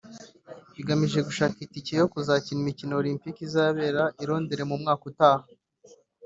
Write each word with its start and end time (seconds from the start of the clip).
igamije 0.81 1.19
gushaka 1.27 1.57
itike 1.65 1.93
yo 2.01 2.07
kuzakina 2.13 2.59
imikino 2.61 2.93
Olympique 3.01 3.41
izabera 3.47 4.03
i 4.21 4.23
Londres 4.29 4.67
mu 4.69 4.75
mwaka 4.81 5.03
utaha 5.11 5.45